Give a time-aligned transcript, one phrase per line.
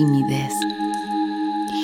[0.00, 0.54] timidez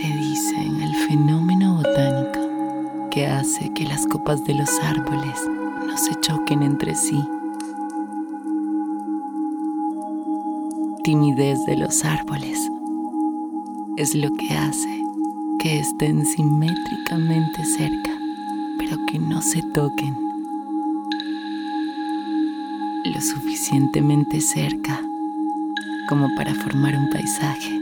[0.01, 5.39] le dicen el fenómeno botánico que hace que las copas de los árboles
[5.87, 7.23] no se choquen entre sí.
[11.05, 12.59] Timidez de los árboles
[13.99, 15.03] es lo que hace
[15.59, 18.13] que estén simétricamente cerca,
[18.79, 20.17] pero que no se toquen
[23.05, 25.03] lo suficientemente cerca
[26.09, 27.76] como para formar un paisaje.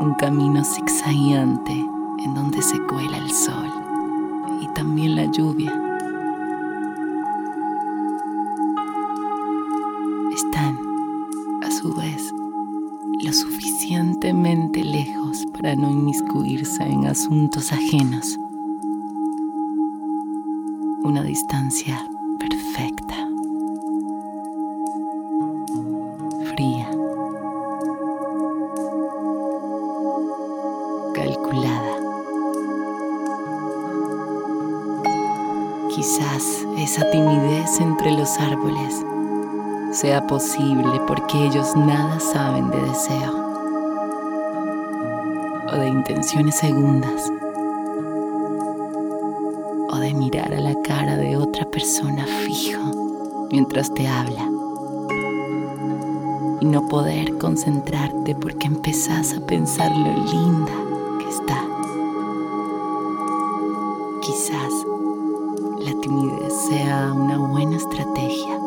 [0.00, 1.72] Un camino zigzagueante
[2.24, 3.70] en donde se cuela el sol
[4.62, 5.70] y también la lluvia.
[10.34, 10.78] Están,
[11.62, 12.32] a su vez,
[13.22, 18.38] lo suficientemente lejos para no inmiscuirse en asuntos ajenos.
[21.02, 22.02] Una distancia
[22.38, 23.28] perfecta.
[26.54, 26.89] Fría.
[31.14, 31.96] Calculada.
[35.94, 39.04] Quizás esa timidez entre los árboles
[39.92, 43.32] sea posible porque ellos nada saben de deseo
[45.72, 47.32] o de intenciones segundas
[49.90, 52.80] o de mirar a la cara de otra persona fijo
[53.50, 54.48] mientras te habla
[56.60, 60.89] y no poder concentrarte porque empezás a pensar lo linda
[61.30, 61.64] está.
[64.20, 64.72] Quizás
[65.78, 68.58] la timidez sea una buena estrategia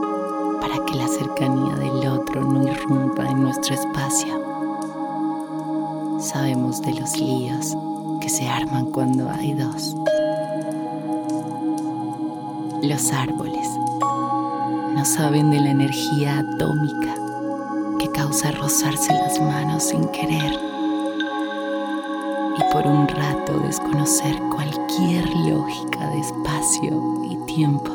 [0.61, 4.41] para que la cercanía del otro no irrumpa en nuestro espacio.
[6.19, 7.75] Sabemos de los líos
[8.21, 9.95] que se arman cuando hay dos.
[12.81, 13.67] Los árboles
[14.95, 17.15] no saben de la energía atómica
[17.99, 20.72] que causa rozarse las manos sin querer
[22.57, 27.91] y por un rato desconocer cualquier lógica de espacio y tiempo.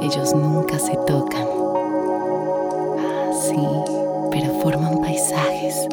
[0.00, 1.46] Ellos nunca se tocan.
[2.98, 3.68] Ah, sí,
[4.30, 5.86] pero forman paisajes.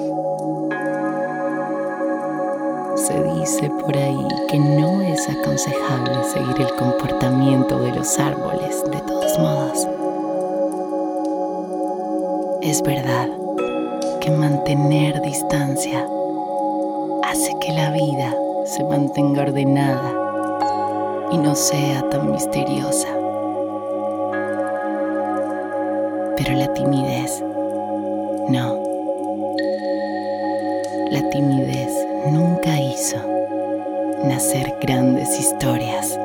[2.95, 8.99] Se dice por ahí que no es aconsejable seguir el comportamiento de los árboles de
[9.01, 9.87] todos modos.
[12.61, 13.29] Es verdad
[14.21, 16.05] que mantener distancia
[17.29, 18.35] hace que la vida
[18.65, 20.11] se mantenga ordenada
[21.31, 23.07] y no sea tan misteriosa.
[26.37, 27.43] Pero la timidez,
[28.49, 28.83] no.
[31.11, 31.93] La timidez
[32.31, 33.17] nunca hizo
[34.23, 36.17] nacer grandes historias.